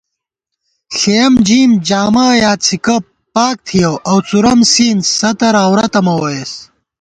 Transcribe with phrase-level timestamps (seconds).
[0.97, 2.95] ݪېیَم جیم، جامہ یا څھِکہ
[3.35, 6.51] پاک تھِیَؤ او څُورَم سین، ستر عورَتہ مہ ووئېس